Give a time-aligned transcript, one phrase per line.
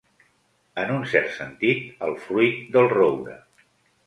[0.83, 3.39] En un cert sentit, el fruit del roure.